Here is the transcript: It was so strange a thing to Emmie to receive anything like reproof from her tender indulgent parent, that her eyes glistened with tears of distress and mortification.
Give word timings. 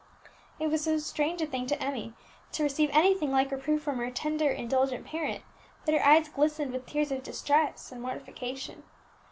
It 0.59 0.71
was 0.71 0.83
so 0.85 0.97
strange 0.97 1.43
a 1.43 1.45
thing 1.45 1.67
to 1.67 1.79
Emmie 1.79 2.13
to 2.53 2.63
receive 2.63 2.89
anything 2.91 3.29
like 3.31 3.51
reproof 3.51 3.83
from 3.83 3.97
her 3.99 4.09
tender 4.09 4.49
indulgent 4.49 5.05
parent, 5.05 5.43
that 5.85 5.93
her 5.93 6.03
eyes 6.03 6.27
glistened 6.27 6.71
with 6.73 6.87
tears 6.87 7.11
of 7.11 7.21
distress 7.21 7.91
and 7.91 8.01
mortification. 8.01 8.81